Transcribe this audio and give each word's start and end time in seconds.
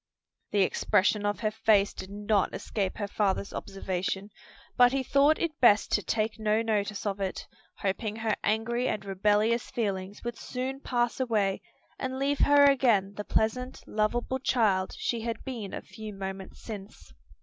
The 0.49 0.63
expression 0.63 1.27
of 1.27 1.41
her 1.41 1.51
face 1.51 1.93
did 1.93 2.09
not 2.09 2.55
escape 2.55 2.97
her 2.97 3.07
father's 3.07 3.53
observation, 3.53 4.31
but 4.75 4.93
he 4.93 5.03
thought 5.03 5.37
it 5.37 5.59
best 5.59 5.91
to 5.91 6.01
take 6.01 6.39
no 6.39 6.63
notice 6.63 7.05
of 7.05 7.19
it, 7.19 7.45
hoping 7.77 8.15
her 8.15 8.35
angry 8.43 8.87
and 8.87 9.05
rebellious 9.05 9.69
feelings 9.69 10.23
would 10.23 10.39
soon 10.39 10.79
pass 10.79 11.19
away 11.19 11.61
and 11.99 12.17
leave 12.17 12.39
her 12.39 12.63
again 12.65 13.13
the 13.15 13.23
pleasant, 13.23 13.83
lovable 13.85 14.39
child 14.39 14.95
she 14.97 15.21
had 15.21 15.43
been 15.43 15.71
a 15.71 15.83
few 15.83 16.15
moments 16.15 16.63
since. 16.63 17.13